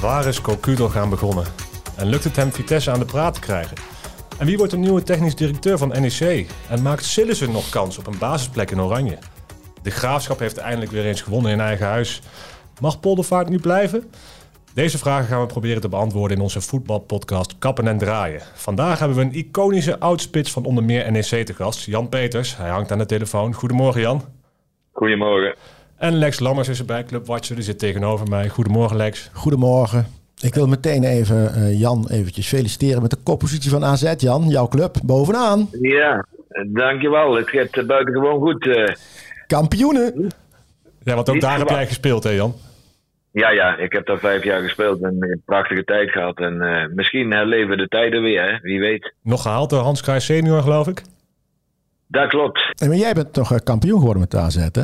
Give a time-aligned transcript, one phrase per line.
[0.00, 1.44] Waar is Cocudo gaan begonnen?
[1.96, 3.76] En lukt het hem Vitesse aan de praat te krijgen?
[4.38, 6.50] En wie wordt de nieuwe technisch directeur van NEC?
[6.68, 9.18] En maakt Sillissen nog kans op een basisplek in Oranje?
[9.82, 12.20] De Graafschap heeft eindelijk weer eens gewonnen in eigen huis.
[12.80, 14.10] Mag Poldervaart nu blijven?
[14.74, 18.42] Deze vragen gaan we proberen te beantwoorden in onze voetbalpodcast Kappen en Draaien.
[18.54, 22.56] Vandaag hebben we een iconische oudspits van onder meer NEC te gast, Jan Peters.
[22.56, 23.52] Hij hangt aan de telefoon.
[23.52, 24.22] Goedemorgen Jan.
[24.92, 25.54] Goedemorgen.
[26.02, 28.48] En Lex Lammers is erbij, Club Watcher, die zit tegenover mij.
[28.48, 29.30] Goedemorgen Lex.
[29.32, 30.06] Goedemorgen.
[30.40, 34.14] Ik wil meteen even uh, Jan eventjes feliciteren met de koppositie van AZ.
[34.16, 35.68] Jan, jouw club, bovenaan.
[35.80, 36.26] Ja,
[36.66, 37.34] dankjewel.
[37.34, 38.66] Het gaat buitengewoon goed.
[38.66, 38.88] Uh...
[39.46, 40.30] Kampioenen.
[41.02, 42.54] Ja, want ook daar heb jij gespeeld hè Jan?
[43.32, 46.38] Ja, ja, ik heb daar vijf jaar gespeeld en een prachtige tijd gehad.
[46.38, 48.58] En uh, misschien herleven de tijden weer, hè?
[48.60, 49.14] wie weet.
[49.22, 51.02] Nog gehaald door Hans Kruijs senior, geloof ik?
[52.06, 52.72] Dat klopt.
[52.82, 54.82] En jij bent toch kampioen geworden met de AZ, hè?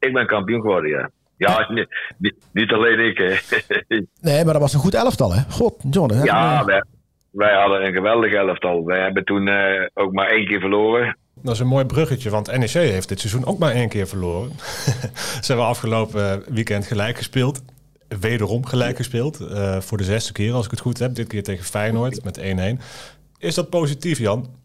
[0.00, 1.10] Ik ben kampioen geworden, ja.
[1.36, 1.72] Ja,
[2.18, 3.18] niet, niet alleen ik.
[3.18, 3.36] Hè.
[4.30, 5.42] nee, maar dat was een goed elftal, hè?
[5.50, 6.14] God, John.
[6.24, 6.84] Ja, wij,
[7.30, 8.84] wij, hadden een geweldig elftal.
[8.84, 11.16] Wij hebben toen uh, ook maar één keer verloren.
[11.42, 14.50] Dat is een mooi bruggetje, want NEC heeft dit seizoen ook maar één keer verloren.
[15.42, 17.62] Ze hebben afgelopen weekend gelijk gespeeld.
[18.20, 19.40] Wederom gelijk gespeeld.
[19.40, 21.14] Uh, voor de zesde keer, als ik het goed heb.
[21.14, 22.82] Dit keer tegen Feyenoord met 1-1.
[23.38, 24.59] Is dat positief, Jan?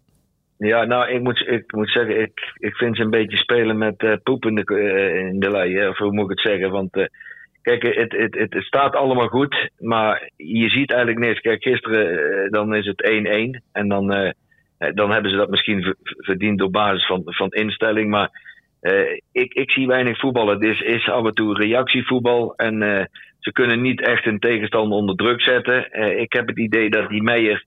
[0.57, 4.03] Ja, nou, ik moet, ik moet zeggen, ik, ik vind ze een beetje spelen met
[4.03, 4.63] uh, poep in de,
[5.41, 5.87] uh, lei.
[5.87, 6.71] Of hoe moet ik het zeggen?
[6.71, 7.05] Want uh,
[7.61, 9.69] kijk, het, het, het, het, staat allemaal goed.
[9.79, 11.39] Maar je ziet eigenlijk niks.
[11.39, 13.61] Kijk, gisteren dan is het 1-1.
[13.71, 14.33] En dan
[14.93, 18.09] dan hebben ze dat misschien verdiend op basis van, van instelling.
[18.09, 18.29] Maar
[19.31, 20.59] ik, ik zie weinig voetballen.
[20.59, 22.55] Dit is, is af en toe reactievoetbal.
[22.55, 25.93] En ze kunnen niet echt een tegenstander onder druk zetten.
[26.19, 27.65] Ik heb het idee dat die Meijer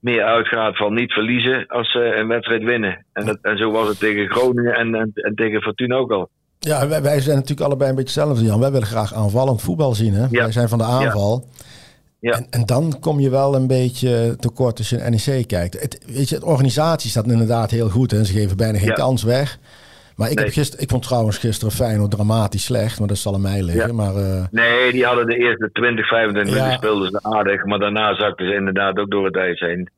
[0.00, 3.04] meer uitgaat van niet verliezen als ze een wedstrijd winnen.
[3.12, 6.28] En, dat, en zo was het tegen Groningen en, en, en tegen Fortuna ook al.
[6.58, 8.60] Ja, wij, wij, zijn natuurlijk allebei een beetje hetzelfde, Jan.
[8.60, 10.12] Wij willen graag aanvallend voetbal zien.
[10.12, 10.26] Hè?
[10.30, 10.42] Ja.
[10.42, 11.44] Wij zijn van de aanval.
[11.46, 11.64] Ja.
[12.20, 12.32] Ja.
[12.32, 15.80] En, en, dan kom je wel een beetje tekort als je NEC kijkt.
[15.80, 19.22] Het, weet je, de organisatie staat inderdaad heel goed en ze geven bijna geen kans
[19.22, 19.58] weg.
[20.16, 20.44] Maar ik, nee.
[20.44, 23.86] heb gister, ik vond trouwens gisteren Feyenoord dramatisch slecht, maar dat zal aan mij liggen.
[23.86, 23.92] Ja.
[23.92, 24.44] Maar, uh...
[24.50, 28.54] Nee, die hadden de eerste 20, 25 minuten speelden ze aardig, maar daarna zakten ze
[28.54, 29.90] inderdaad ook door het ijs heen.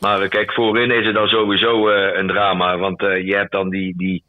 [0.00, 3.70] Maar uh, kijk, voorin is het dan sowieso uh, een drama, want je hebt dan
[3.70, 4.24] die, die,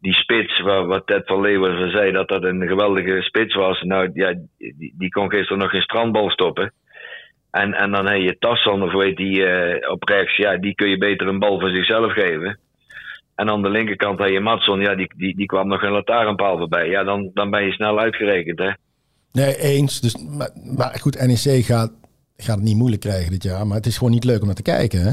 [0.00, 3.82] die spits, wat, Ted van Leeuwen zei dat dat een geweldige spits was.
[3.82, 6.72] Nou, ja, die, die kon gisteren nog geen strandbal stoppen.
[7.50, 9.44] En, en dan heb je Tassan, of weet die
[9.90, 12.58] op rechts, ja, die kun je beter een bal voor zichzelf geven.
[13.40, 16.58] En aan de linkerkant heb je Matson, ja, die, die, die kwam nog een lantaarnpaal
[16.58, 16.88] voorbij.
[16.88, 18.70] Ja, dan, dan ben je snel uitgerekend, hè.
[19.32, 20.00] Nee, eens.
[20.00, 20.16] Dus,
[20.76, 21.92] maar goed, NEC gaat,
[22.42, 23.66] gaat het niet moeilijk krijgen dit jaar.
[23.66, 25.12] Maar het is gewoon niet leuk om naar te kijken, hè.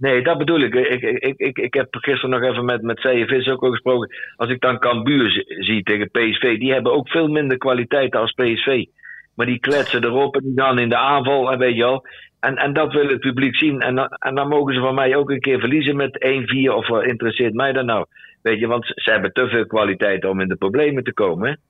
[0.00, 0.74] Nee, dat bedoel ik.
[0.74, 4.16] Ik, ik, ik, ik heb gisteren nog even met, met Vis ook al gesproken.
[4.36, 8.84] Als ik dan Cambuur zie tegen PSV, die hebben ook veel minder kwaliteit als PSV.
[9.34, 12.06] Maar die kletsen erop en die gaan in de aanval, en weet je wel.
[12.40, 13.80] En, en dat wil het publiek zien.
[13.80, 16.74] En, en dan mogen ze van mij ook een keer verliezen met 1-4.
[16.74, 18.06] Of wat interesseert mij dat nou?
[18.42, 21.60] Weet je, want ze hebben te veel kwaliteit om in de problemen te komen.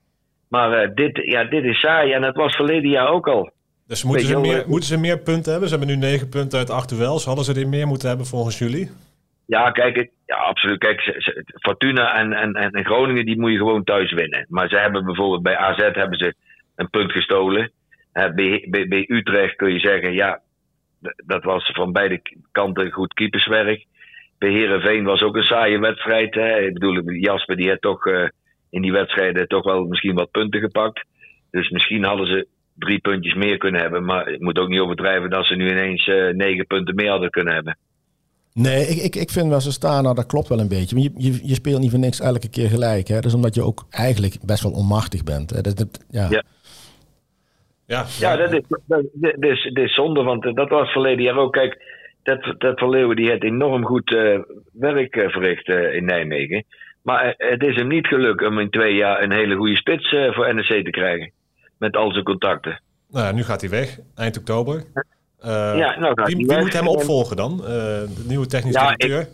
[0.48, 2.12] Maar uh, dit, ja, dit is saai.
[2.12, 3.50] En dat was verleden jaar ook al.
[3.90, 5.68] Dus moeten ze, meer, moeten ze meer punten hebben?
[5.68, 7.24] Ze hebben nu negen punten uit acht duels.
[7.24, 8.90] Hadden ze er meer moeten hebben volgens jullie?
[9.46, 10.78] Ja, kijk, ja, absoluut.
[10.78, 11.00] Kijk,
[11.60, 14.46] Fortuna en, en, en Groningen die moet je gewoon thuis winnen.
[14.48, 16.34] Maar ze hebben bijvoorbeeld bij AZ hebben ze
[16.76, 17.72] een punt gestolen.
[18.12, 20.40] Bij, bij, bij Utrecht kun je zeggen, ja,
[21.26, 22.22] dat was van beide
[22.52, 23.86] kanten goed keeperswerk.
[24.38, 26.34] Bij Herenveen was ook een saaie wedstrijd.
[26.34, 26.58] Hè.
[26.58, 28.28] Ik bedoel, Jasper die heeft toch uh,
[28.70, 31.04] in die wedstrijden toch wel misschien wat punten gepakt.
[31.50, 32.46] Dus misschien hadden ze
[32.80, 34.04] drie puntjes meer kunnen hebben.
[34.04, 37.30] Maar ik moet ook niet overdrijven dat ze nu ineens uh, negen punten meer hadden
[37.30, 37.76] kunnen hebben.
[38.54, 40.94] Nee, ik, ik, ik vind wel ze staan, nou, dat klopt wel een beetje.
[40.94, 43.08] Maar je, je, je speelt niet voor niks elke keer gelijk.
[43.08, 43.20] Hè?
[43.20, 45.50] Dus omdat je ook eigenlijk best wel onmachtig bent.
[45.50, 45.60] Hè?
[45.60, 46.26] Dat, dat, ja.
[46.30, 46.42] ja.
[47.86, 51.36] Ja, ja, dat, is, dat, dat, is, dat is zonde, want dat was verleden jaar
[51.36, 51.52] ook.
[51.52, 51.82] Kijk,
[52.22, 54.38] dat, dat Van Leeuwen die heeft enorm goed uh,
[54.72, 56.64] werk uh, verricht uh, in Nijmegen.
[57.02, 60.54] Maar het is hem niet gelukt om in twee jaar een hele goede spits voor
[60.54, 61.32] NEC te krijgen
[61.80, 62.80] met al zijn contacten.
[63.10, 64.74] Nou ja, nu gaat hij weg, eind oktober.
[64.74, 67.52] Uh, ja, nou gaat wie, hij wie moet hem opvolgen dan?
[67.60, 69.20] Uh, de nieuwe technisch ja, directeur?
[69.20, 69.28] Ik,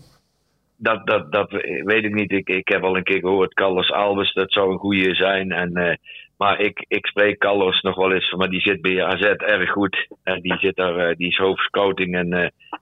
[0.76, 1.50] dat, dat, dat
[1.84, 2.31] weet ik niet.
[2.31, 5.52] Ik, ik heb al een keer gehoord, Carlos Alves, dat zou een goede zijn.
[5.52, 5.94] En, uh,
[6.37, 10.06] maar ik, ik spreek Carlos nog wel eens, maar die zit bij AZ erg goed.
[10.22, 12.31] En die, zit daar, die is hoofdscouting en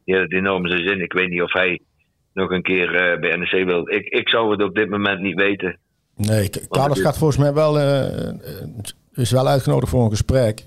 [0.04, 1.00] die heeft het enorm zijn zin.
[1.00, 1.80] Ik weet niet of hij
[2.32, 3.90] nog een keer bij NEC wil.
[3.90, 5.78] Ik, ik zou het op dit moment niet weten.
[6.16, 7.78] Nee, Carlos gaat volgens mij wel
[9.14, 10.64] is wel uitgenodigd voor een gesprek.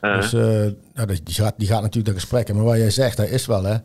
[0.00, 0.20] Uh-huh.
[0.20, 3.28] Dus uh, nou, die, gaat, die gaat natuurlijk dat gesprek Maar wat jij zegt, dat
[3.28, 3.76] is wel hè.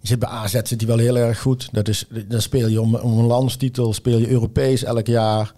[0.00, 1.74] Je zit bij AZ zit hij wel heel erg goed.
[1.74, 5.52] Dat is, dan speel je om, om een landstitel, speel je Europees elk jaar.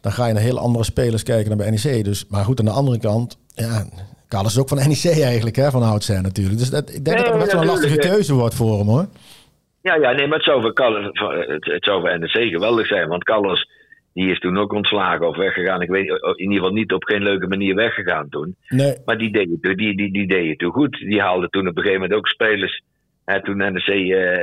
[0.00, 2.04] dan ga je naar hele andere spelers kijken dan bij NEC.
[2.04, 3.86] Dus, maar goed, aan de andere kant, ja,
[4.28, 6.58] Carlos is ook van NEC eigenlijk, hè, van oudsher natuurlijk.
[6.58, 9.06] Dus dat, ik denk dat het best wel een lastige keuze wordt voor hem, hoor.
[9.82, 13.08] Ja, ja, nee, maar het zou voor, Carlos, het, het zou voor NEC geweldig zijn.
[13.08, 13.68] Want Carlos,
[14.18, 15.82] die is toen ook ontslagen of weggegaan.
[15.82, 18.56] Ik weet in ieder geval niet op geen leuke manier weggegaan toen.
[18.68, 18.94] Nee.
[19.04, 20.98] Maar die deed, het, die, die, die deed het toen goed.
[20.98, 22.82] Die haalde toen op een gegeven moment ook spelers.
[23.24, 24.36] Hè, toen NEC uh,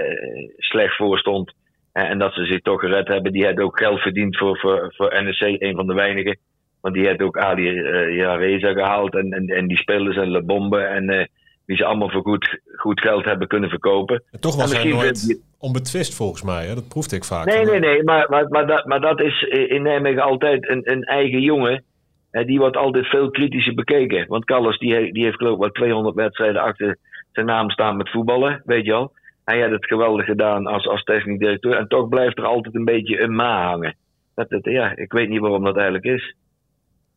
[0.57, 1.53] slecht voor stond.
[1.91, 3.31] En dat ze zich toch gered hebben.
[3.31, 6.37] Die had ook geld verdiend voor, voor, voor NEC, een van de weinigen.
[6.81, 9.15] Want die had ook Ali uh, gehaald.
[9.15, 10.79] En, en, en die spelers en Le Bombe.
[10.79, 11.25] En uh,
[11.65, 14.23] die ze allemaal voor goed, goed geld hebben kunnen verkopen.
[14.31, 15.41] En toch was hij nooit die...
[15.57, 16.65] onbetwist volgens mij.
[16.65, 16.75] Hè?
[16.75, 17.45] Dat proefde ik vaak.
[17.45, 18.03] Nee, nee, nee.
[18.03, 21.83] Maar, maar, maar, dat, maar dat is in Nijmegen altijd een, een eigen jongen.
[22.31, 24.27] Die wordt altijd veel kritischer bekeken.
[24.27, 26.97] Want Callas die, die heeft geloof ik wel 200 wedstrijden achter
[27.31, 28.61] zijn naam staan met voetballen.
[28.65, 29.11] Weet je al.
[29.45, 31.73] Hij had het geweldig gedaan als, als technisch directeur.
[31.73, 33.95] En toch blijft er altijd een beetje een ma hangen.
[34.35, 36.35] Dat, dat, ja, ik weet niet waarom dat eigenlijk is.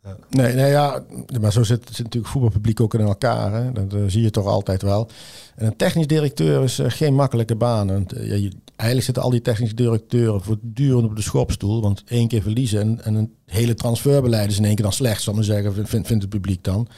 [0.04, 0.16] Ja.
[0.30, 1.04] Nee, nee, ja,
[1.40, 3.52] maar zo zit, zit natuurlijk voetbalpubliek ook in elkaar.
[3.52, 3.72] Hè?
[3.72, 5.08] Dat uh, zie je toch altijd wel.
[5.56, 7.90] En een technisch directeur is uh, geen makkelijke baan.
[7.90, 11.82] En, uh, je, eigenlijk zitten al die technische directeuren voortdurend op de schopstoel.
[11.82, 15.22] Want één keer verliezen en, en een hele transferbeleid is in één keer dan slecht,
[15.22, 16.88] zal maar zeggen, vindt, het publiek dan.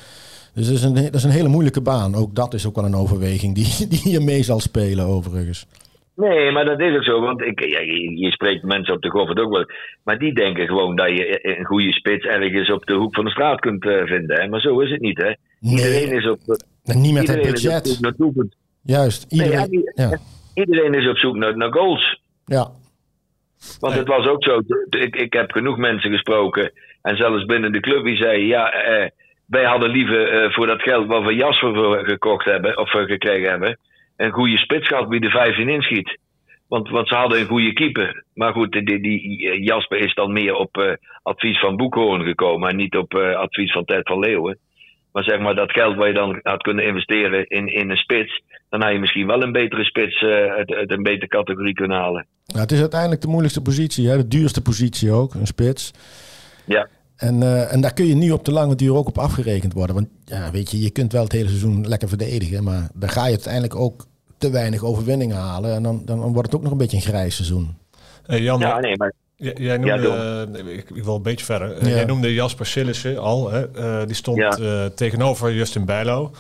[0.55, 2.15] Dus dat is, een, dat is een hele moeilijke baan.
[2.15, 5.67] Ook dat is ook wel een overweging die, die hier mee zal spelen overigens.
[6.21, 7.21] Nee, maar dat is ook zo.
[7.21, 9.65] Want ik, ja, je, spreekt mensen op de Goffert ook wel.
[10.05, 13.31] Maar die denken gewoon dat je een goede spits ergens op de hoek van de
[13.31, 14.41] straat kunt uh, vinden.
[14.41, 14.49] Hè?
[14.49, 15.33] Maar zo is het niet, hè?
[15.61, 15.77] Nee.
[15.77, 16.39] Iedereen is op...
[16.83, 17.99] niet met het budget.
[18.01, 18.15] Naar
[18.83, 19.33] Juist.
[19.33, 20.19] Iedereen, nee, ja,
[20.55, 22.21] iedereen is op zoek naar, naar goals.
[22.45, 22.71] Ja.
[23.81, 24.61] Want het was ook zo.
[24.91, 26.73] Ik, ik heb genoeg mensen gesproken.
[27.03, 28.47] En zelfs binnen de club die zeiden...
[28.47, 29.09] Ja, eh,
[29.47, 32.79] wij hadden liever uh, voor dat geld wat we Jasper voor gekocht hebben...
[32.79, 33.79] Of gekregen hebben
[34.21, 36.19] een goede spits gehad wie de 15 inschiet.
[36.69, 38.25] Want, want ze hadden een goede keeper.
[38.35, 42.71] Maar goed, die, die Jasper is dan meer op uh, advies van Boekhoorn gekomen.
[42.71, 44.59] En niet op uh, advies van Ted van Leeuwen.
[45.13, 48.43] Maar zeg maar, dat geld wat je dan had kunnen investeren in, in een spits.
[48.69, 51.97] Dan had je misschien wel een betere spits uh, uit, uit, een betere categorie kunnen
[51.97, 52.27] halen.
[52.47, 54.09] Nou, het is uiteindelijk de moeilijkste positie.
[54.09, 54.17] Hè?
[54.17, 55.93] De duurste positie ook, een spits.
[56.67, 56.89] Ja.
[57.17, 59.95] En, uh, en daar kun je nu op de lange duur ook op afgerekend worden.
[59.95, 62.65] Want ja, weet je, je kunt wel het hele seizoen lekker verdedigen.
[62.65, 64.07] Maar dan ga je uiteindelijk ook
[64.41, 65.75] te weinig overwinningen halen.
[65.75, 67.77] En dan, dan wordt het ook nog een beetje een grijs seizoen.
[68.27, 69.13] Hey Jan, ja, nee, maar...
[69.37, 71.87] Jij, noemde, ja, uh, ik, ik, wil een beetje verder.
[71.87, 71.89] Ja.
[71.89, 73.51] Jij noemde Jasper Sillissen al.
[73.51, 73.67] Hè?
[73.77, 74.59] Uh, die stond ja.
[74.61, 76.31] uh, tegenover Justin Bijlo.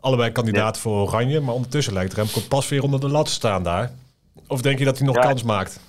[0.00, 1.40] Allebei kandidaat voor Oranje.
[1.40, 3.90] Maar ondertussen lijkt Remco pas weer onder de lat te staan daar.
[4.48, 5.80] Of denk je dat hij nog kans maakt?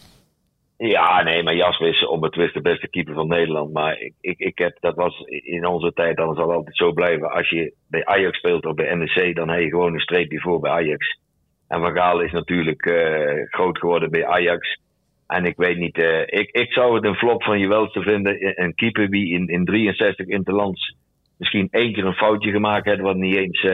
[0.78, 3.74] Ja, nee, maar Jasper is onbetwist de beste keeper van Nederland.
[3.74, 7.32] Maar ik, ik, ik heb, dat was in onze tijd, dan zal altijd zo blijven.
[7.32, 10.60] Als je bij Ajax speelt of bij NEC, dan heb je gewoon een streepje voor
[10.60, 11.20] bij Ajax.
[11.68, 14.80] En Van Gaal is natuurlijk uh, groot geworden bij Ajax.
[15.28, 18.62] En ik weet niet, uh, ik, ik zou het een flop van je welste vinden.
[18.64, 20.96] Een keeper die in, in 63 interlands
[21.38, 23.68] misschien één keer een foutje gemaakt heeft, wat niet eens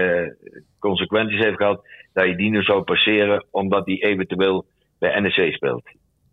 [0.79, 1.81] consequenties heeft gehad,
[2.13, 4.65] dat je die nu zou passeren omdat hij eventueel
[4.99, 5.83] bij NEC speelt.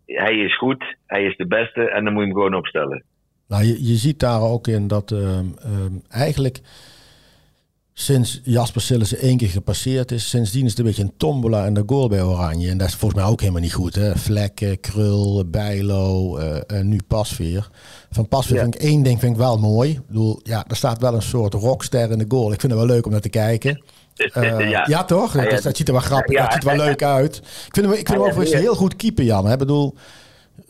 [0.05, 3.03] Hij is goed, hij is de beste en dan moet je hem gewoon opstellen.
[3.47, 6.59] Nou, je, je ziet daar ook in dat uh, um, eigenlijk
[7.99, 11.73] sinds Jasper Sillissen één keer gepasseerd is, sindsdien is het een beetje een tombola en
[11.73, 12.69] de goal bij Oranje.
[12.69, 13.95] En dat is volgens mij ook helemaal niet goed.
[13.95, 14.15] Hè?
[14.15, 17.69] Vlekken, Krul, Bijlo, uh, uh, nu Pasveer.
[18.11, 18.61] Van Pasveer ja.
[18.61, 19.91] vind ik één ding vind ik wel mooi.
[19.91, 22.51] Ik bedoel, ja, er staat wel een soort rockster in de goal.
[22.51, 23.83] Ik vind het wel leuk om naar te kijken.
[24.15, 24.85] Uh, ja.
[24.87, 25.03] ja.
[25.03, 25.31] toch?
[25.31, 26.45] Dat, ziet er wel grappig uit.
[26.45, 27.37] Dat ziet er wel leuk uit.
[27.37, 29.51] Ik vind hem, ik vind hem overigens heel goed keeper, Jan.
[29.51, 29.95] Ik bedoel,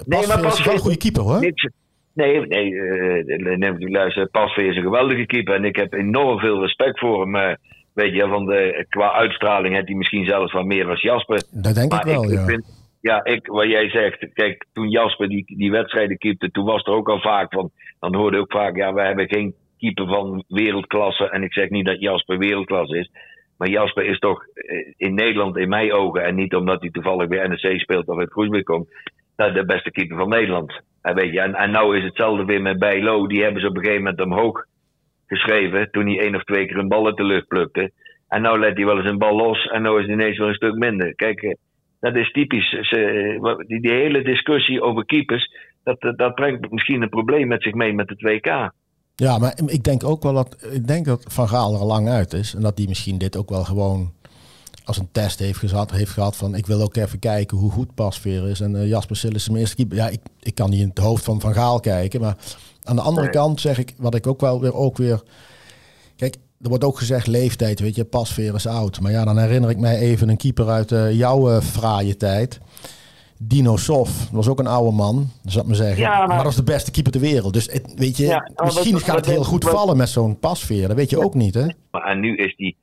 [0.08, 1.40] Pasveer nee, is wel een goede keeper, hoor.
[1.40, 1.68] Niks.
[2.20, 6.62] Nee, nee, uh, nee luister, Pasveer is een geweldige keeper en ik heb enorm veel
[6.62, 7.36] respect voor hem.
[7.36, 7.54] Uh,
[7.94, 11.44] weet je, van de, qua uitstraling heeft hij misschien zelfs wat meer als Jasper.
[11.52, 12.42] Dat denk maar ik wel, ik, ja.
[12.42, 12.66] Ik vind,
[13.02, 16.94] ja, ik, wat jij zegt, kijk, toen Jasper die, die wedstrijden keepte, toen was er
[16.94, 20.44] ook al vaak van, dan hoorde ik ook vaak, ja, we hebben geen keeper van
[20.48, 21.30] wereldklasse.
[21.30, 23.12] En ik zeg niet dat Jasper wereldklasse is.
[23.58, 24.44] Maar Jasper is toch
[24.98, 28.32] in Nederland, in mijn ogen, en niet omdat hij toevallig bij NEC speelt of uit
[28.32, 28.88] Groesbeek komt,
[29.36, 30.82] de beste keeper van Nederland.
[31.02, 33.28] En, weet je, en, en nou is hetzelfde weer met Bijlo.
[33.28, 34.66] Die hebben ze op een gegeven moment omhoog
[35.28, 35.92] geschreven.
[35.92, 37.92] Toen hij één of twee keer een bal uit de lucht plukte.
[38.28, 39.66] En nou let hij wel eens een bal los.
[39.66, 41.16] En nou is hij ineens wel een stuk minder.
[41.16, 41.58] Kijk,
[42.00, 42.70] dat is typisch.
[42.70, 45.52] Ze, die, die, hele discussie over keepers.
[45.84, 48.78] Dat, dat brengt misschien een probleem met zich mee met de 2K.
[49.16, 50.70] Ja, maar ik denk ook wel dat.
[50.74, 52.54] Ik denk dat Van Gaal er lang uit is.
[52.54, 54.12] En dat hij misschien dit ook wel gewoon
[54.90, 57.96] als een test heeft gehad, heeft gehad van ik wil ook even kijken hoe goed
[57.96, 58.62] Pasveer is.
[58.62, 59.98] En uh, Jasper Sillis zijn eerste keeper.
[59.98, 62.22] Ja, ik, ik kan niet in het hoofd van Van Gaal kijken.
[62.22, 62.36] Maar
[62.84, 63.36] aan de andere nee.
[63.36, 65.24] kant zeg ik, wat ik ook wel weer ook weer.
[66.16, 69.00] Kijk, er wordt ook gezegd leeftijd, weet je, Pasveer is oud.
[69.00, 72.60] Maar ja, dan herinner ik mij even een keeper uit uh, jouw uh, fraaie tijd.
[73.38, 76.04] Dino Sof, was ook een oude man, zou ik maar zeggen.
[76.08, 77.54] maar, dat was de beste keeper ter wereld.
[77.54, 80.88] Dus het, weet je, misschien gaat het heel goed vallen met zo'n pasveer.
[80.88, 81.68] Dat weet je ook niet, hè?
[81.92, 82.78] En nu is die,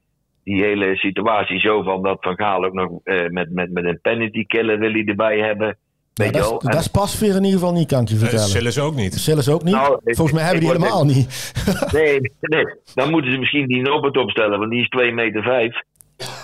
[0.47, 3.99] die hele situatie zo van dat Van Gaal ook nog uh, met, met, met een
[4.03, 5.79] penalty killer wil hij erbij hebben.
[6.13, 8.49] Ja, dat, is, dat is pasveer in ieder geval niet, kan ik je eh, vertellen.
[8.49, 9.15] Sillis ook niet.
[9.15, 9.75] Sillis ook niet?
[9.75, 11.53] Nou, Volgens mij hebben die helemaal niet.
[11.99, 15.83] nee, nee, dan moeten ze misschien die Norbert opstellen, want die is 2 meter 5.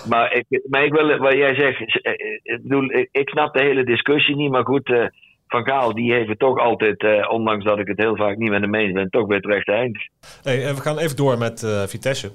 [0.09, 2.11] Maar ik, maar ik wil, wat jij zegt, eh,
[2.43, 5.05] ik, bedoel, ik, snap de hele discussie niet, maar goed, uh,
[5.47, 8.49] Van Gaal die heeft het toch altijd, uh, ondanks dat ik het heel vaak niet
[8.49, 9.97] met hem eens ben, toch weer het rechte eind.
[10.43, 12.31] Hey, we gaan even door met Vitesse.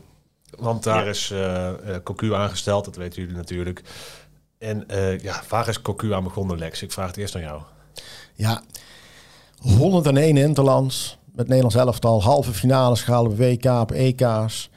[0.56, 1.32] Want daar is
[2.04, 3.82] Cocu aangesteld, dat weten jullie natuurlijk.
[4.58, 4.84] En
[5.22, 6.82] ja, waar is Cocu aan begonnen, Lex?
[6.82, 7.62] Ik vraag het eerst aan jou.
[8.34, 8.62] Ja,
[9.58, 14.70] 101 interlands met Nederlands elftal, halve finales gehaald WK, op EK's.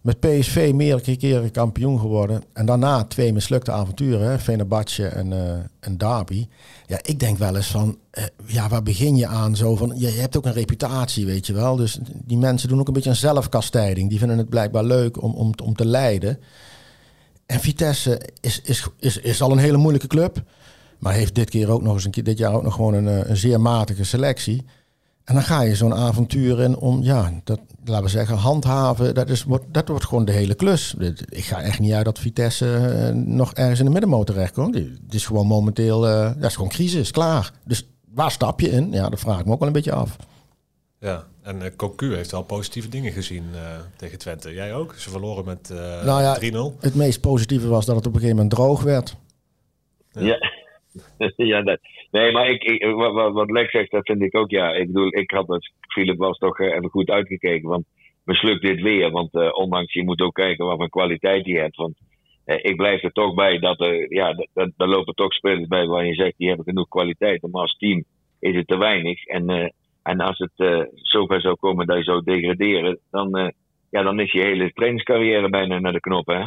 [0.00, 2.42] Met PSV meerdere keren kampioen geworden.
[2.52, 4.40] En daarna twee mislukte avonturen.
[4.40, 6.46] Fenerbahce en, uh, en Derby.
[6.86, 7.98] Ja, ik denk wel eens van...
[8.18, 9.56] Uh, ja, waar begin je aan?
[9.56, 11.76] Zo van, je, hebt ook een reputatie, weet je wel.
[11.76, 14.08] Dus die mensen doen ook een beetje een zelfkastijding.
[14.08, 16.38] Die vinden het blijkbaar leuk om, om, om te leiden.
[17.46, 20.42] En Vitesse is, is, is, is al een hele moeilijke club.
[20.98, 23.30] Maar heeft dit, keer ook nog eens een dit jaar ook nog gewoon een, eh,
[23.30, 24.64] een zeer matige selectie.
[25.30, 29.14] En dan ga je zo'n avontuur in om, ja, dat, laten we zeggen, handhaven.
[29.14, 30.94] Dat, is, wordt, dat wordt gewoon de hele klus.
[31.28, 34.74] Ik ga echt niet uit dat Vitesse uh, nog ergens in de middenmoot terechtkomt.
[34.74, 37.52] Het is gewoon momenteel, uh, dat is gewoon crisis, klaar.
[37.64, 38.92] Dus waar stap je in?
[38.92, 40.16] Ja, dat vraag ik me ook wel een beetje af.
[40.98, 43.44] Ja, en uh, Cocu heeft al positieve dingen gezien
[43.96, 44.52] tegen Twente.
[44.52, 44.94] Jij ook?
[44.94, 45.68] Ze verloren met
[46.04, 46.80] nou ja, 3-0.
[46.80, 49.16] Het meest positieve was dat het op een gegeven moment droog werd.
[50.12, 50.20] Ja.
[50.20, 50.49] ja.
[51.36, 51.80] ja, dat,
[52.10, 54.50] nee, maar ik, wat, wat Lex zegt, dat vind ik ook.
[54.50, 55.72] Ja, ik bedoel, ik had het.
[55.88, 57.68] Philip was toch uh, even goed uitgekeken.
[57.68, 57.84] Want
[58.24, 59.10] mislukt dit weer.
[59.10, 61.76] Want uh, ondanks je moet ook kijken wat voor kwaliteit je hebt.
[61.76, 61.98] Want
[62.46, 64.14] uh, ik blijf er toch bij dat er.
[64.14, 67.42] Ja, daar lopen toch spelers bij waar je zegt die hebben genoeg kwaliteit.
[67.42, 68.04] Maar als team
[68.38, 69.24] is het te weinig.
[69.24, 72.98] En, en als het zover zou komen dat je zou degraderen.
[73.10, 73.52] Dan,
[73.90, 76.26] ja, dan is je hele trainingscarrière bijna naar de knop.
[76.26, 76.44] Hè?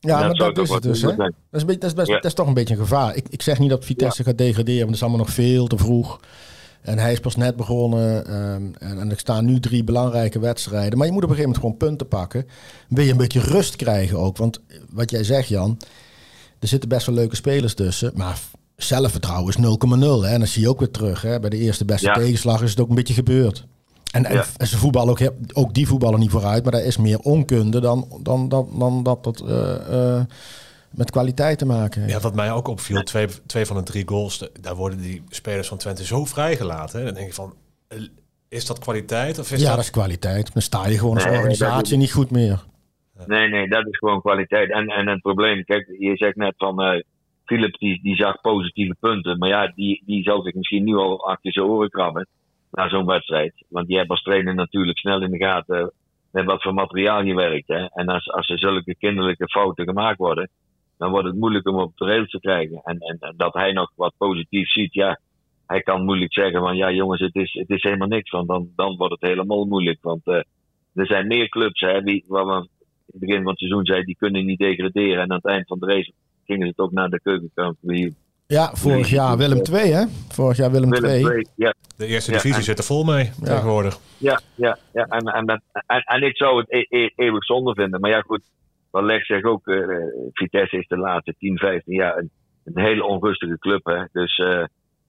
[0.00, 1.02] Ja, maar dat is het dus.
[1.02, 1.16] Hè?
[1.16, 3.16] Dat, is dat, best, dat is toch een beetje een gevaar.
[3.16, 5.78] Ik, ik zeg niet dat Vitesse gaat degraderen, want het is allemaal nog veel te
[5.78, 6.20] vroeg.
[6.80, 8.34] En hij is pas net begonnen.
[8.34, 10.98] Um, en, en er staan nu drie belangrijke wedstrijden.
[10.98, 12.46] Maar je moet op een gegeven moment gewoon punten pakken.
[12.88, 14.36] Wil je een beetje rust krijgen ook.
[14.36, 15.78] Want wat jij zegt, Jan.
[16.58, 18.12] Er zitten best wel leuke spelers tussen.
[18.14, 18.38] Maar
[18.76, 20.26] zelfvertrouwen is 0,0.
[20.26, 21.22] En dan zie je ook weer terug.
[21.22, 21.40] Hè?
[21.40, 23.66] Bij de eerste beste tegenslag is het ook een beetje gebeurd.
[24.24, 27.80] En, en, ze voetballen ook, ook die voetballen niet vooruit, maar daar is meer onkunde
[27.80, 30.20] dan, dan, dan, dan dat dat uh,
[30.90, 32.14] met kwaliteit te maken heeft.
[32.14, 35.68] Ja, wat mij ook opviel, twee, twee van de drie goals, daar worden die spelers
[35.68, 37.04] van Twente zo vrijgelaten.
[37.04, 37.54] Dan denk je van,
[37.88, 37.98] eh,
[38.48, 39.38] is dat kwaliteit?
[39.38, 39.74] Of is ja, dat...
[39.74, 40.52] dat is kwaliteit.
[40.52, 42.64] Dan sta je gewoon als organisatie niet goed meer.
[43.26, 44.72] Nee, nee, dat is gewoon kwaliteit.
[44.72, 47.00] En, en het probleem, kijk, je zegt net van, uh,
[47.44, 51.26] Philip die, die zag positieve punten, maar ja, die, die zal zich misschien nu al
[51.26, 52.28] achter zijn oren krabben
[52.70, 53.64] na zo'n wedstrijd.
[53.68, 55.92] Want die hebben als trainer natuurlijk snel in de gaten
[56.30, 57.68] met wat voor materiaal je werkt.
[57.68, 57.84] Hè?
[57.84, 60.48] En als, als er zulke kinderlijke fouten gemaakt worden,
[60.98, 62.80] dan wordt het moeilijk om op de rails te krijgen.
[62.84, 65.20] En, en, dat hij nog wat positief ziet, ja,
[65.66, 68.30] hij kan moeilijk zeggen van ja jongens, het is, het is helemaal niks.
[68.30, 69.98] Want dan, dan wordt het helemaal moeilijk.
[70.02, 70.34] Want uh,
[70.94, 72.68] er zijn meer clubs, hè, die, waar we in
[73.06, 75.22] het begin van het seizoen zeiden, die kunnen niet degraderen.
[75.22, 76.12] En aan het eind van de race
[76.46, 78.16] gingen ze toch naar de keukenkampioen
[78.48, 80.04] ja, vorig jaar Willem II, hè?
[80.28, 81.46] Vorig jaar Willem, II.
[81.54, 81.74] Ja.
[81.96, 83.98] De eerste divisie zit er vol mee tegenwoordig.
[84.18, 85.06] Ja, ja, ja.
[85.06, 88.00] En, en, en, en, ik zou het e e eeuwig zonde vinden.
[88.00, 88.42] Maar ja, goed,
[88.90, 89.86] wat Lex zegt ook, uh,
[90.32, 92.30] Vitesse is de laatste 10, 15 jaar een,
[92.64, 93.84] een hele onrustige club.
[93.84, 94.04] Hè?
[94.12, 94.64] Dus, uh,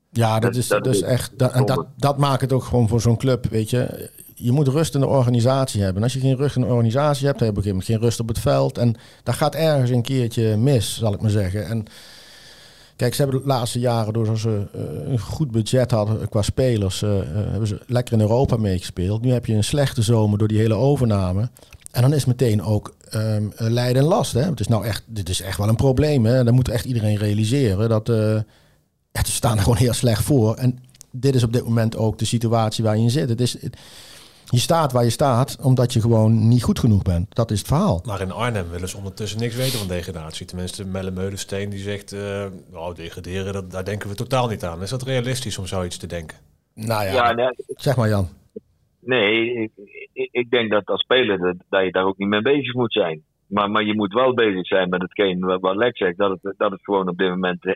[0.09, 1.39] ja, dat, is dat dus echt.
[1.39, 3.45] Dat, en dat, dat maakt het ook gewoon voor zo'n club.
[3.45, 5.97] Weet je, je moet rust in de organisatie hebben.
[5.97, 7.77] En als je geen rust in de organisatie hebt, dan heb je op een gegeven
[7.77, 8.77] moment geen rust op het veld.
[8.77, 11.65] En dat gaat ergens een keertje mis, zal ik maar zeggen.
[11.65, 11.85] En
[12.99, 17.01] Kijk, ze hebben de laatste jaren, doordat ze uh, een goed budget hadden qua spelers,
[17.01, 19.21] uh, hebben ze lekker in Europa meegespeeld.
[19.21, 21.49] Nu heb je een slechte zomer door die hele overname.
[21.91, 24.33] En dan is meteen ook um, lijden en last.
[24.33, 24.41] Hè?
[24.41, 26.25] Het is nou echt, dit is echt wel een probleem.
[26.25, 26.43] Hè?
[26.43, 28.43] Dan moet echt iedereen realiseren dat ze
[29.21, 30.55] staan er gewoon heel slecht voor.
[30.55, 30.79] En
[31.11, 33.29] dit is op dit moment ook de situatie waar je in zit.
[33.29, 33.57] Het is,
[34.51, 37.35] je staat waar je staat omdat je gewoon niet goed genoeg bent.
[37.35, 38.01] Dat is het verhaal.
[38.05, 40.45] Maar in Arnhem willen ze ondertussen niks weten van degradatie.
[40.45, 44.81] Tenminste, Melle Meulensteen die zegt, uh, nou, degraderen, dat, daar denken we totaal niet aan.
[44.81, 46.37] Is dat realistisch om zoiets te denken?
[46.73, 48.27] Nou ja, ja nee, zeg maar Jan.
[48.99, 49.53] Nee,
[50.13, 52.93] ik, ik, denk dat als speler dat, dat, je daar ook niet mee bezig moet
[52.93, 53.23] zijn.
[53.47, 56.53] Maar, maar je moet wel bezig zijn met hetgeen wat, wat Lex zegt, dat het,
[56.57, 57.73] dat het gewoon op dit moment eh,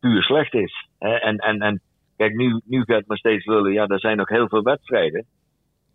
[0.00, 0.88] puur slecht is.
[0.98, 1.80] En, en, en
[2.16, 5.26] kijk, nu, nu gaat het maar steeds willen, ja, er zijn nog heel veel wedstrijden.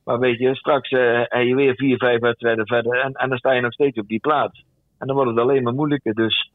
[0.03, 3.37] Maar weet je, straks uh, heb je weer vier, vijf wedstrijden verder en, en dan
[3.37, 4.63] sta je nog steeds op die plaats.
[4.97, 6.13] En dan wordt het alleen maar moeilijker.
[6.13, 6.51] Dus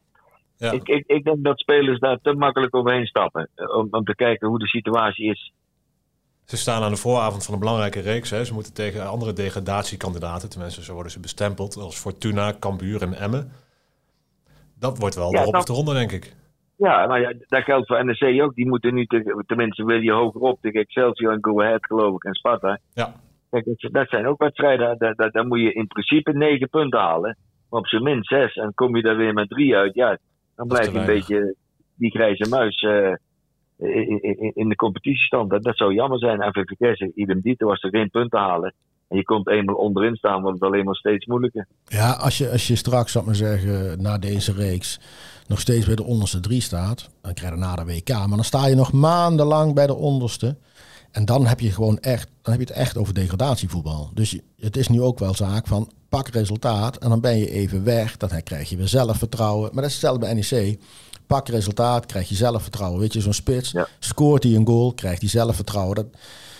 [0.57, 3.49] Ik, ik, ik denk dat spelers daar te makkelijk overheen stappen.
[3.55, 5.53] Om, om te kijken hoe de situatie is.
[6.45, 8.29] Ze staan aan de vooravond van een belangrijke reeks.
[8.29, 8.45] Hè.
[8.45, 13.51] Ze moeten tegen andere degradatiekandidaten, tenminste zo worden ze bestempeld, als Fortuna, Cambuur en Emmen.
[14.79, 16.35] Dat wordt wel ja, de de ronde, denk ik.
[16.75, 18.55] Ja, maar ja, dat geldt voor NEC ook.
[18.55, 19.07] Die moeten nu,
[19.45, 22.79] tenminste wil je hoger op tegen Excelsior en Go Ahead geloof ik en Sparta.
[22.93, 23.13] Ja.
[23.63, 27.37] Kijk, dat zijn ook wedstrijden, daar, daar, daar moet je in principe negen punten halen.
[27.69, 28.55] Maar op zijn minst zes.
[28.55, 30.17] En kom je daar weer met drie uit, ja,
[30.55, 31.55] dan blijf je een beetje
[31.95, 33.13] die grijze muis uh,
[33.77, 35.49] in, in, in, de competitiestand.
[35.49, 36.41] Dat, dat zou jammer zijn.
[36.41, 38.73] En vergessen, idem dito, was er geen punten halen.
[39.07, 41.67] En je komt eenmaal onderin staan, wordt het alleen maar steeds moeilijker.
[41.85, 44.99] Ja, als je, als je straks, zal ik maar zeggen, na deze reeks
[45.47, 48.09] nog steeds bij de onderste drie staat, dan krijg je na de WK.
[48.09, 50.55] Maar dan sta je nog maandenlang bij de onderste.
[51.11, 54.09] En dan heb je gewoon echt, dan heb je het echt over degradatievoetbal.
[54.13, 57.83] Dus het is nu ook wel zaak van pak resultaat en dan ben je even
[57.83, 58.17] weg.
[58.17, 59.69] Dan krijg je weer zelfvertrouwen.
[59.73, 60.79] Maar dat is hetzelfde bij NEC.
[61.27, 62.99] Pak resultaat, krijg je zelfvertrouwen.
[62.99, 65.95] Weet je, zo'n spits, scoort hij een goal, krijgt hij zelfvertrouwen.
[65.95, 66.05] Dat,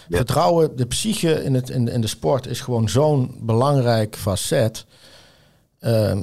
[0.10, 4.86] Vertrouwen, de psyche in, het, in, in de sport is gewoon zo'n belangrijk facet.
[5.82, 6.18] Uh,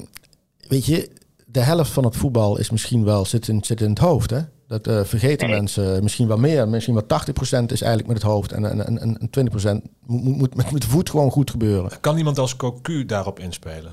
[0.68, 1.10] weet je,
[1.46, 4.30] de helft van het voetbal is misschien wel zit in, zit in het hoofd.
[4.30, 4.40] Hè?
[4.68, 6.68] Dat uh, vergeten mensen misschien wel meer.
[6.68, 7.06] Misschien wel 80%
[7.66, 8.52] is eigenlijk met het hoofd.
[8.52, 12.00] En, en, en, en 20% moet, moet met, met de voet gewoon goed gebeuren.
[12.00, 13.92] Kan iemand als Cocu daarop inspelen?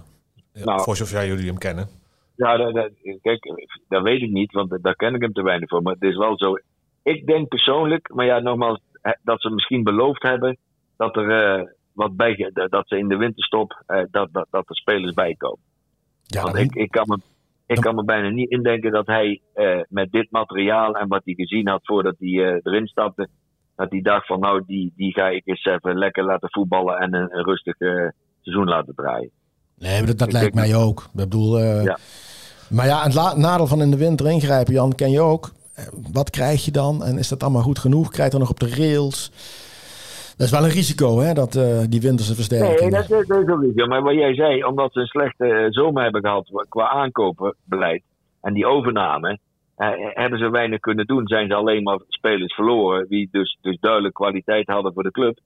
[0.54, 1.88] Nou, voor zover jullie hem kennen.
[2.36, 2.90] Ja, dat, dat,
[3.22, 5.82] kijk, dat weet ik niet, want daar ken ik hem te weinig voor.
[5.82, 6.58] Maar het is wel zo.
[7.04, 8.80] Ik denk persoonlijk, maar ja, nogmaals,
[9.24, 10.58] dat ze misschien beloofd hebben
[10.98, 14.76] dat er uh, wat bij, dat ze in de winterstop uh, dat, dat, dat er
[14.76, 15.60] spelers bij komen.
[16.24, 17.18] Ja, Want ik, ik kan me
[17.72, 21.34] ik kan me bijna niet indenken dat hij uh, met dit materiaal en wat hij
[21.34, 23.28] gezien had voordat hij uh, erin stapte,
[23.76, 27.14] dat hij dacht van nou, die, die ga ik eens even lekker laten voetballen en
[27.14, 28.10] een, een rustig uh,
[28.42, 29.30] seizoen laten draaien.
[29.78, 31.00] Nee, dat, dat lijkt mij ook.
[31.00, 31.98] Ik bedoel, ja.
[32.70, 35.52] Maar ja, het nadeel van in de winter ingrijpen, Jan, ken je ook.
[36.12, 37.04] Wat krijg je dan?
[37.04, 38.12] En is dat allemaal goed genoeg?
[38.12, 39.32] Krijg je dan nog op de rails?
[40.42, 42.80] Dat is wel een risico, hè, dat, uh, die winterse versterking.
[42.80, 43.86] Nee, dat, is een risico.
[43.88, 48.04] Maar wat jij zei, omdat ze een slechte uh, zomer hebben gehad qua aankopenbeleid
[48.42, 49.40] en die overname,
[49.78, 51.28] uh, hebben ze weinig kunnen doen.
[51.28, 55.40] Zijn ze alleen maar spelers verloren, die dus, dus duidelijk kwaliteit hadden voor de club.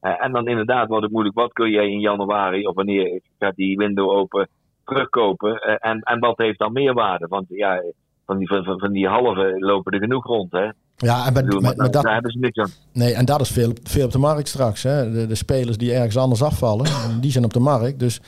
[0.00, 1.36] en dan inderdaad wordt het moeilijk.
[1.36, 4.48] Wat kun jij in januari of wanneer gaat die window open
[4.84, 5.58] terugkopen?
[5.78, 7.26] en, en wat heeft dan meerwaarde?
[7.28, 7.82] Want ja,
[8.26, 10.68] van die, van, van die halve lopen er genoeg rond, hè?
[11.04, 12.70] Ja, en met, met, dat, daar hebben ze niks aan.
[12.92, 14.82] Nee, en dat is veel, veel op de markt straks.
[14.82, 15.12] Hè?
[15.12, 16.86] De, de spelers die ergens anders afvallen,
[17.20, 17.98] die zijn op de markt.
[17.98, 18.20] Dus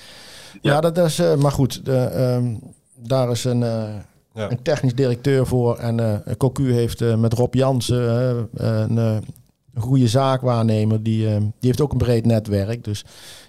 [0.61, 1.21] ja, dat is.
[1.21, 2.55] Uh, maar goed, de, uh,
[2.95, 3.95] daar is een, uh,
[4.33, 4.51] ja.
[4.51, 5.77] een technisch directeur voor.
[5.77, 11.03] En uh, Cocu heeft met Rob Jansen een, een goede zaakwaarnemer.
[11.03, 12.85] Die, die heeft ook een breed netwerk.
[12.85, 13.01] Dus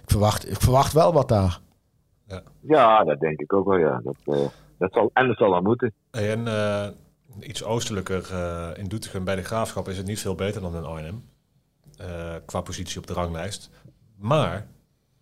[0.02, 1.60] ik verwacht, ik verwacht wel wat daar.
[2.26, 3.78] Ja, ja dat denk ik ook wel.
[3.78, 4.00] Ja.
[4.04, 5.92] Dat, dat zal, en dat zal wel moeten.
[6.10, 6.44] En
[7.42, 10.84] iets oostelijker uh, in Doetinchem bij de Graafschap is het niet veel beter dan in
[10.84, 11.24] Arnhem.
[12.00, 13.70] Uh, qua positie op de ranglijst.
[14.16, 14.66] Maar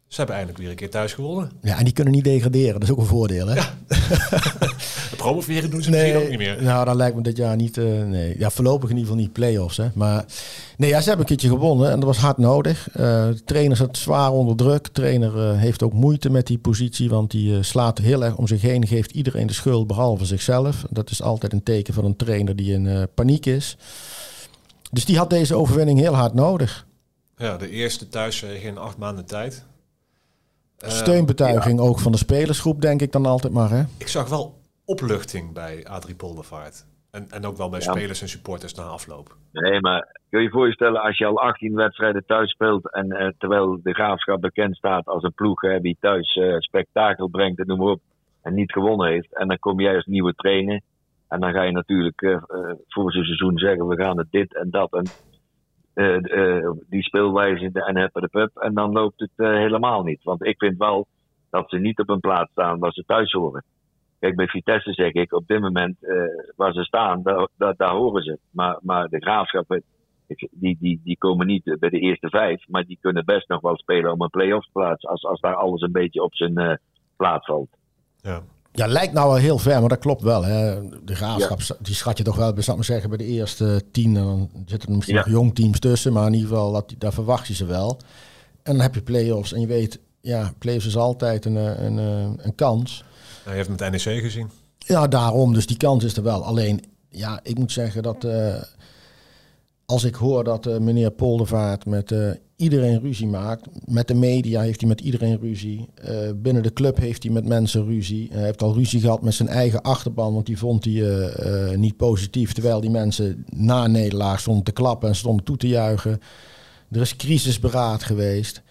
[0.09, 1.51] ze hebben eindelijk weer een keer thuis gewonnen.
[1.63, 2.73] Ja, en die kunnen niet degraderen.
[2.73, 3.55] Dat is ook een voordeel, hè?
[3.55, 3.75] Ja.
[5.17, 6.63] promoveren doen ze nee, misschien ook niet meer.
[6.63, 7.77] Nou, dan lijkt me dit jaar niet...
[7.77, 9.89] Uh, nee, ja, voorlopig in ieder geval niet play-offs, hè.
[9.95, 10.25] Maar
[10.77, 12.89] nee, ja, ze hebben een keertje gewonnen en dat was hard nodig.
[12.91, 14.85] Uh, de trainer zat zwaar onder druk.
[14.85, 18.47] De trainer uh, heeft ook moeite met die positie, want die slaat heel erg om
[18.47, 18.87] zich heen.
[18.87, 20.85] Geeft iedereen de schuld, behalve zichzelf.
[20.91, 23.77] Dat is altijd een teken van een trainer die in paniek is.
[24.91, 26.87] Dus die had deze overwinning heel hard nodig.
[27.37, 29.65] Ja, de eerste thuiszege in acht maanden tijd.
[30.77, 33.71] Steunbetuiging ook van de spelersgroep, denk ik dan altijd maar.
[33.71, 33.83] Hè?
[33.99, 36.87] Ik zag wel opluchting bij Adrie Poldervaart.
[37.11, 39.37] En, en ook wel bij spelers en supporters na afloop.
[39.53, 42.93] Nee, maar kun je je voorstellen als je al 18 wedstrijden thuis speelt.
[42.93, 47.29] en uh, terwijl de graafschap bekend staat als een ploeg uh, die thuis uh, spektakel
[47.29, 48.01] brengt en noem maar op.
[48.43, 49.37] en niet gewonnen heeft.
[49.37, 50.81] En dan kom jij als nieuwe trainer.
[51.29, 52.21] En dan ga je natuurlijk
[52.89, 54.93] voor zo'n seizoen zeggen: we gaan het dit en dat.
[54.93, 55.07] En
[56.89, 58.57] die speelwijze en hebben de pub.
[58.57, 60.23] En dan loopt het helemaal niet.
[60.23, 61.07] Want ik vind wel
[61.51, 63.65] dat ze niet op een plaats staan waar ze thuis horen.
[64.21, 65.97] Kijk, bij Vitesse zeg ik op dit moment
[66.57, 68.39] waar ze staan, daar, daar, horen ze.
[68.51, 69.81] Maar, maar de graafschap,
[70.51, 73.77] die, die, die komen niet bij de eerste vijf, maar die kunnen best nog wel
[73.77, 75.07] spelen om een play-off plaats.
[75.07, 76.75] Als, als daar alles een beetje op zijn uh,
[77.17, 77.69] plaats valt.
[78.21, 78.43] Ja.
[78.77, 80.45] Ja, lijkt nou wel heel ver, maar dat klopt wel.
[80.45, 80.89] Hè.
[81.05, 84.17] De graafschap, die schat je toch wel, zou maar zeggen, bij de eerste tien.
[84.17, 87.13] En dan zitten er misschien nog jong teams tussen, maar in ieder geval, dat, daar
[87.13, 88.01] verwacht je ze wel.
[88.63, 92.39] En dan heb je play-offs en je weet, ja, play-offs is altijd een, een, een,
[92.43, 93.05] een kans.
[93.45, 94.51] Nou, je hebt met NEC gezien.
[94.79, 95.55] Ja, daarom.
[95.55, 96.45] Dus die kans is er wel.
[96.45, 98.25] Alleen, ja, ik moet zeggen dat...
[98.25, 98.63] Uh,
[99.87, 103.67] als ik hoor dat uh, meneer Poldervaart met uh, iedereen ruzie maakt.
[103.85, 105.89] Met de media heeft hij met iedereen ruzie.
[106.09, 108.29] Uh, binnen de club heeft hij met mensen ruzie.
[108.33, 112.53] Hij heeft al ruzie gehad met zijn eigen achterban, want die vond hij niet positief.
[112.53, 116.21] Terwijl die mensen na nederlaag stonden te klappen en stonden toe te juichen.
[116.91, 118.63] Er is crisisberaad geweest.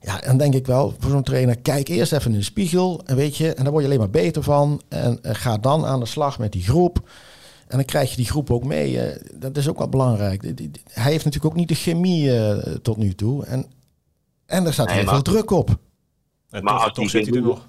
[0.00, 3.00] Ja, dan denk ik wel voor zo'n trainer, kijk eerst even in de spiegel.
[3.04, 4.80] En weet je, en daar word je alleen maar beter van.
[4.88, 7.08] En ga dan aan de slag met die groep.
[7.68, 8.92] En dan krijg je die groep ook mee.
[8.92, 10.42] Uh, dat is ook wel belangrijk.
[10.92, 13.44] Hij heeft natuurlijk ook niet de chemie uh, tot nu toe.
[13.44, 13.64] En,
[14.46, 15.68] en er staat nee, heel veel druk op.
[15.68, 17.68] En maar toch, als toch die zit hij er nog.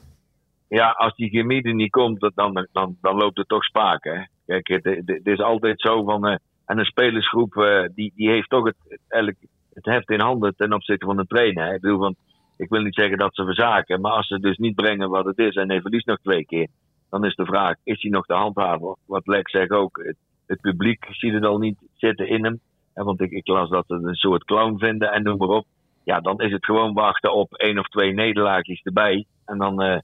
[0.67, 4.03] Ja, als die chemie er niet komt, dan, dan, dan loopt het toch spaak.
[4.03, 4.21] Hè?
[4.45, 6.27] Kijk, het, het, is altijd zo van.
[6.27, 7.53] Uh, en een spelersgroep
[7.95, 11.65] die, die heeft toch het, eigenlijk het heft in handen ten opzichte van de trainer.
[11.65, 11.73] Hè?
[11.73, 12.15] Ik, bedoel, van,
[12.57, 15.38] ik wil niet zeggen dat ze verzaken, maar als ze dus niet brengen wat het
[15.38, 16.67] is en hij verliest nog twee keer
[17.09, 18.95] dan is de vraag, is hij nog de handhaver?
[19.05, 20.13] Wat Lex zegt ook,
[20.45, 22.59] het, publiek ziet het al niet zitten in hem.
[22.93, 25.65] En want ik, ik las dat ze een soort clown vinden en noem maar op.
[26.03, 29.25] Ja, dan is het gewoon wachten op één of twee nederlaagjes erbij.
[29.45, 29.97] En dan, uh,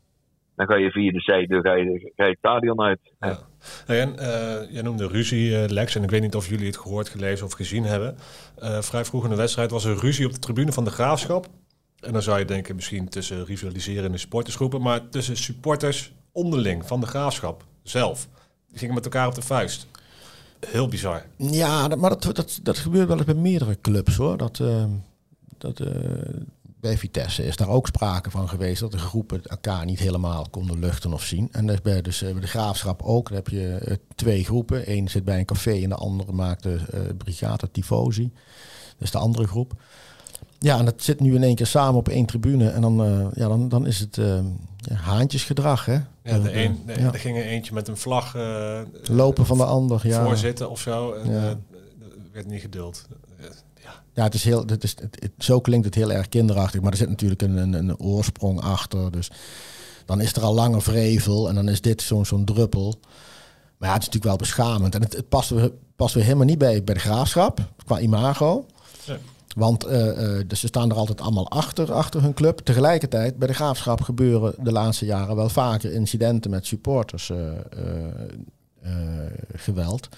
[0.55, 2.99] dan ga je via de zijde ga je, ga je het stadion uit.
[3.19, 3.37] Ja.
[3.87, 5.95] En, uh, jij noemde ruzie, uh, Lex.
[5.95, 8.15] En ik weet niet of jullie het gehoord, gelezen of gezien hebben.
[8.81, 11.45] vrij vroeg in de wedstrijd was er ruzie op de tribune van de Graafschap.
[11.99, 14.81] En dan zou je denken misschien tussen rivaliserende supportersgroepen.
[14.81, 18.27] Maar tussen supporters onderling van de graafschap zelf.
[18.67, 19.87] Die gingen met elkaar op de vuist.
[20.67, 21.25] Heel bizar.
[21.37, 24.37] Ja, maar dat, dat, dat gebeurt wel eens bij meerdere clubs hoor.
[24.37, 24.83] Dat, uh,
[25.57, 25.87] dat, uh,
[26.79, 30.79] bij Vitesse is daar ook sprake van geweest dat de groepen elkaar niet helemaal konden
[30.79, 31.49] luchten of zien.
[31.51, 33.27] En dat is bij, dus, bij de graafschap ook.
[33.27, 34.91] Dan heb je uh, twee groepen.
[34.91, 36.79] Eén zit bij een café en de andere maakt de
[37.17, 38.31] Brigade Tifosi.
[38.97, 39.73] Dat is de andere groep.
[40.59, 42.69] Ja, en dat zit nu in één keer samen op één tribune.
[42.69, 44.39] En dan, uh, ja, dan, dan is het uh,
[44.89, 45.93] ja, haantjesgedrag, hè?
[46.23, 47.13] Ja, de een, de, ja.
[47.13, 48.35] er ging er eentje met een vlag...
[48.35, 50.23] Uh, Lopen van de ander, ja.
[50.25, 51.13] Voorzitten of zo.
[51.13, 51.57] En, ja.
[52.31, 53.05] werd niet geduld.
[53.83, 54.03] ja.
[54.13, 56.81] ja, het is heel, het is, het, zo klinkt het heel erg kinderachtig.
[56.81, 59.11] Maar er zit natuurlijk een, een, een oorsprong achter.
[59.11, 59.31] Dus
[60.05, 61.49] dan is er al lange vrevel.
[61.49, 62.95] En dan is dit zo'n zo'n druppel.
[63.77, 64.95] Maar ja, het is natuurlijk wel beschamend.
[64.95, 65.53] En het, het past,
[65.95, 67.59] past weer helemaal niet bij, bij de graafschap.
[67.85, 68.65] Qua imago.
[69.05, 69.17] Ja.
[69.55, 72.59] Want uh, dus ze staan er altijd allemaal achter, achter hun club.
[72.59, 77.37] Tegelijkertijd, bij de graafschap gebeuren de laatste jaren wel vaker incidenten met supporters uh,
[79.55, 80.09] geweld.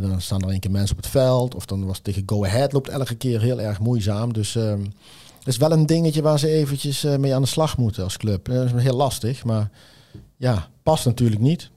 [0.00, 1.54] dan staan er een keer mensen op het veld.
[1.54, 4.32] Of dan was tegen Go Ahead loopt elke keer heel erg moeizaam.
[4.32, 4.80] Dus ehm,
[5.38, 8.44] het is wel een dingetje waar ze eventjes mee aan de slag moeten als club.
[8.44, 9.70] Dat is heel lastig, maar
[10.36, 11.70] ja, past natuurlijk niet.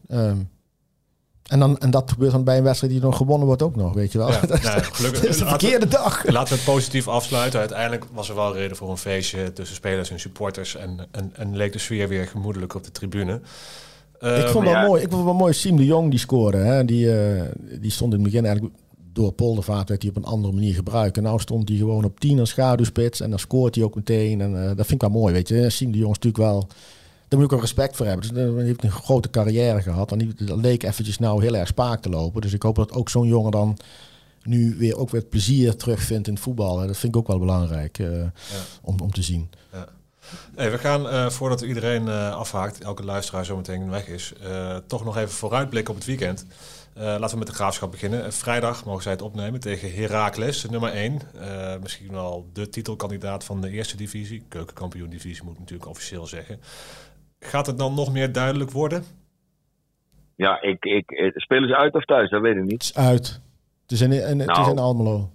[1.52, 3.76] Ehm, en, dan, en dat gebeurt dan bij een wedstrijd die nog gewonnen wordt ook
[3.76, 4.32] nog, weet je wel.
[4.32, 5.26] Ja, nou, gelukkig.
[5.26, 6.26] is de verkeerde dag.
[6.26, 7.60] Laten we het positief afsluiten.
[7.60, 10.76] Uiteindelijk was er wel reden voor een feestje tussen spelers en supporters.
[10.76, 13.42] En, en, en leek de sfeer weer gemoedelijk op de tribune.
[14.20, 15.04] ik vond wel mooi.
[15.04, 16.58] Ik vond wel mooi Siem de Jong die scoorde.
[16.58, 16.86] Hè.
[16.86, 17.42] Die, uh,
[17.80, 18.76] die stond in het begin eigenlijk
[19.14, 21.18] door Poldervaart werd hij op een andere manier gebruikt.
[21.18, 23.22] En nou stond hij gewoon op 10 als schaduwspits.
[23.22, 24.42] En dan scoort hij ook meteen.
[24.42, 25.70] En uh, dat vind ik wel mooi, weet je.
[25.70, 26.68] Siem de Jong is natuurlijk wel
[27.32, 28.34] daar moet ik ook respect voor hebben.
[28.34, 30.12] Dus, hij heeft een grote carrière gehad.
[30.12, 32.42] En die, dat leek eventjes nou heel erg spaak te lopen.
[32.42, 33.78] Dus ik hoop dat ook zo'n jongen dan
[34.44, 36.76] nu weer ook weer plezier terugvindt in het voetbal.
[36.76, 38.30] Dat vind ik ook wel belangrijk uh, ja.
[38.82, 39.50] om, om te zien.
[39.72, 39.88] Ja.
[40.56, 44.34] Hey, we gaan, uh, voordat iedereen uh, afhaakt, elke luisteraar zo meteen weg is,
[44.88, 46.46] toch nog even vooruitblikken op het weekend.
[46.94, 48.34] laten we met de graafschap beginnen.
[48.34, 51.22] vrijdag mogen zij het opnemen tegen Heracles, nummer 1.
[51.82, 54.44] misschien wel de titelkandidaat van de eerste divisie.
[54.48, 56.60] Keukenkampioen divisie moet ik natuurlijk officieel zeggen.
[57.44, 59.04] Gaat het dan nog meer duidelijk worden?
[60.36, 62.30] Ja, ik, ik, spelen ze uit of thuis?
[62.30, 62.72] Dat weet ik niet.
[62.72, 63.42] Het is uit.
[63.82, 64.88] Het is in, in, het is in nou.
[64.88, 65.30] Almelo.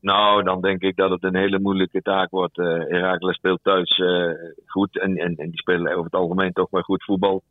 [0.00, 2.58] Nou, dan denk ik dat het een hele moeilijke taak wordt.
[2.58, 4.30] Uh, Herakles speelt thuis uh,
[4.66, 7.42] goed en, en, en die spelen over het algemeen toch wel goed voetbal.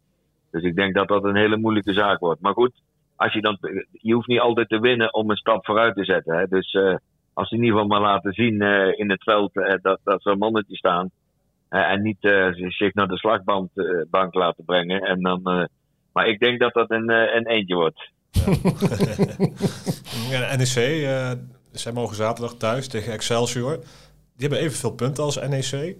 [0.51, 2.41] Dus ik denk dat dat een hele moeilijke zaak wordt.
[2.41, 2.73] Maar goed,
[3.15, 3.57] als je, dan,
[3.91, 6.37] je hoeft niet altijd te winnen om een stap vooruit te zetten.
[6.37, 6.47] Hè?
[6.47, 6.95] Dus uh,
[7.33, 8.61] als ze in ieder geval maar laten zien
[8.97, 11.09] in het veld dat, dat er mannetjes staan.
[11.69, 15.01] Eh, en niet uh, zich naar de slagbank laten brengen.
[15.01, 15.65] En dan, uh,
[16.13, 18.09] maar ik denk dat dat een, een eentje wordt.
[20.29, 20.55] Ja.
[20.55, 21.07] NEC,
[21.71, 23.77] zij mogen zaterdag thuis tegen Excelsior.
[23.77, 25.95] Die hebben evenveel punten als NEC.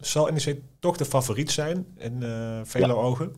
[0.00, 2.22] zal NEC toch de favoriet zijn in
[2.64, 2.92] vele ja.
[2.92, 3.34] ogen?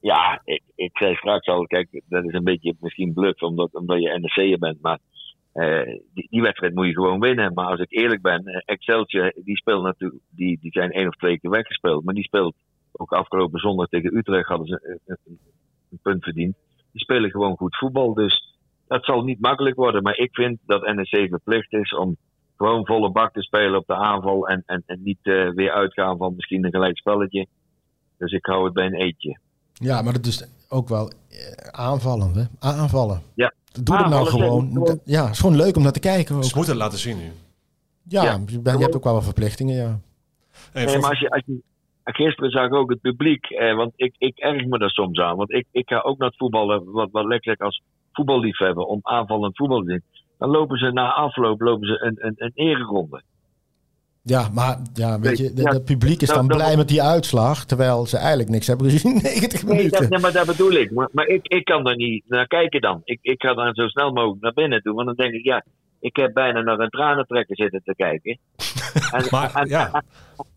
[0.00, 4.02] Ja, ik, ik zei straks al, kijk, dat is een beetje misschien bluff omdat, omdat
[4.02, 4.80] je NEC'er bent.
[4.80, 4.98] Maar
[5.54, 7.54] uh, die, die, wedstrijd moet je gewoon winnen.
[7.54, 11.14] Maar als ik eerlijk ben, uh, Excelsior, die speelt natuurlijk, die, die zijn één of
[11.14, 12.04] twee keer weggespeeld.
[12.04, 12.54] Maar die speelt
[12.92, 15.38] ook afgelopen zondag tegen Utrecht hadden ze een, een,
[15.90, 16.56] een, punt verdiend.
[16.92, 18.14] Die spelen gewoon goed voetbal.
[18.14, 20.02] Dus dat zal niet makkelijk worden.
[20.02, 22.16] Maar ik vind dat NEC verplicht is om
[22.56, 24.48] gewoon volle bak te spelen op de aanval.
[24.48, 27.46] En, en, en niet uh, weer uitgaan van misschien een gelijk spelletje.
[28.18, 29.38] Dus ik hou het bij een eetje.
[29.72, 31.12] Ja, maar dat is ook wel
[31.70, 32.44] aanvallend, hè?
[32.58, 33.22] Aanvallen.
[33.34, 34.98] Ja, Doe het nou gewoon.
[35.04, 36.36] Ja, het is gewoon leuk om naar te kijken.
[36.36, 36.44] Ook.
[36.44, 37.32] Ze moeten het laten zien nu.
[38.08, 38.40] Ja, ja.
[38.46, 40.00] Je, hebt ook wel wat verplichtingen, ja.
[40.72, 41.62] nee, maar als je, als je,
[42.04, 45.36] gisteren zag ik ook het publiek, eh, want ik, ik erg me daar soms aan.
[45.36, 49.56] Want ik, ik ga ook naar het voetballen, wat, wat lekker als voetballiefhebber, om aanvallend
[49.56, 50.02] voetbal te doen.
[50.38, 53.22] Dan lopen ze na afloop lopen ze een, een, een ereronde.
[54.30, 58.16] Ja, maar ja, weet je, het publiek is dan blij met die uitslag, terwijl ze
[58.16, 60.00] eigenlijk niks hebben gezien 90 minuten.
[60.00, 60.90] Nee, dat, maar dat bedoel ik.
[60.90, 63.00] Maar, maar, ik, ik kan daar niet naar kijken dan.
[63.04, 65.64] Ik, ik ga dan zo snel mogelijk naar binnen toe, want dan denk ik, ja,
[66.00, 68.38] ik heb bijna naar een tranentrekker zitten te kijken.
[69.12, 70.02] En, maar, en, ja.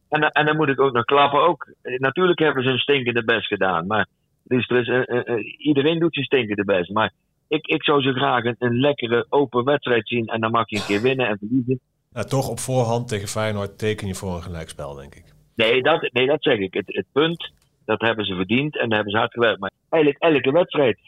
[0.09, 1.47] En, en, dan moet ik ook nog klappen.
[1.47, 4.07] Ook, natuurlijk hebben ze een stinkende best gedaan, maar
[4.43, 5.23] dus, dus uh, uh,
[5.57, 6.89] iedereen doet zijn stinkende best.
[6.89, 7.12] Maar
[7.47, 10.75] ik, ik zou zo graag een, een lekkere open wedstrijd zien en dan mag je
[10.75, 11.79] een keer winnen en verliezen.
[12.13, 15.23] Ja, toch op voorhand tegen Feyenoord teken je voor een gelijkspel, denk ik.
[15.56, 16.73] Nee, dat, nee, dat zeg ik.
[16.73, 17.52] Het, het punt,
[17.86, 19.60] dat hebben ze verdiend en daar hebben ze hard gewerkt.
[19.60, 20.99] Maar eigenlijk elke wedstrijd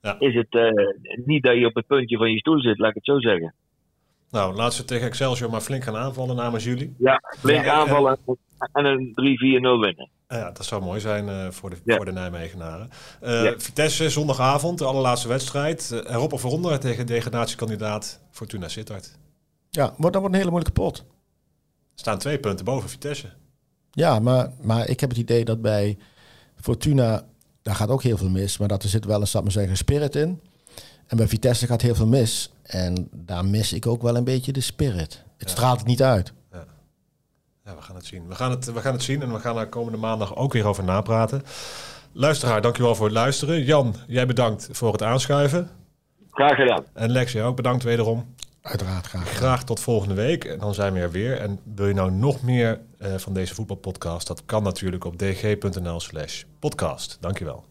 [0.00, 0.16] ja.
[0.18, 0.70] is het uh,
[1.24, 3.54] niet dat je op het puntje van je stoel zit, laat ik het zo zeggen.
[4.30, 6.94] Nou, laten ze tegen Excelsior maar flink gaan aanvallen namens jullie.
[6.98, 8.18] Ja, flink aanvallen
[8.72, 9.14] en, een 3-4-0
[9.80, 10.10] winnen.
[10.28, 12.88] Ja, dat zou mooi zijn uh, voor, de, voor de Nijmegenaren.
[13.22, 15.90] Uh, Vitesse, zondagavond, de allerlaatste wedstrijd.
[15.92, 19.18] Uh, erop of eronder tegen degradatiekandidaat Fortuna Sittard.
[19.76, 20.98] Ja, maar dat wordt een hele moeilijke pot.
[20.98, 21.04] Er
[21.94, 23.28] staan twee punten boven Vitesse.
[23.90, 25.98] Ja, maar, maar ik heb het idee dat bij
[26.60, 27.22] Fortuna,
[27.62, 28.58] daar gaat ook heel veel mis.
[28.58, 30.40] Maar dat er zit wel een, maar zeggen, spirit in.
[31.06, 32.52] En bij Vitesse gaat heel veel mis.
[32.62, 35.24] En daar mis ik ook wel een beetje de spirit.
[35.36, 36.32] Het straalt het niet uit.
[36.52, 36.64] Ja.
[37.64, 38.28] ja, we gaan het zien.
[38.28, 40.66] We gaan het, we gaan het zien en we gaan er komende maandag ook weer
[40.66, 41.42] over napraten.
[42.12, 43.64] Luisteraar, dankjewel voor het luisteren.
[43.64, 45.70] Jan, jij bedankt voor het aanschuiven.
[46.30, 46.84] Graag gedaan.
[46.92, 48.34] En Lexie ook bedankt wederom.
[48.66, 49.28] Uiteraard graag.
[49.28, 50.44] Graag tot volgende week.
[50.44, 51.40] En dan zijn we er weer.
[51.40, 54.26] En wil je nou nog meer uh, van deze voetbalpodcast?
[54.26, 57.18] Dat kan natuurlijk op dg.nl slash podcast.
[57.20, 57.64] Dankjewel.